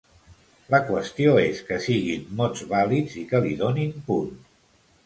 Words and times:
La 0.75 0.79
qüestió 0.87 1.35
és 1.43 1.61
que 1.67 1.79
siguin 1.85 2.27
mots 2.41 2.65
vàlids 2.73 3.21
i 3.25 3.29
que 3.35 3.47
li 3.47 3.57
donin 3.65 3.95
punts. 4.11 4.55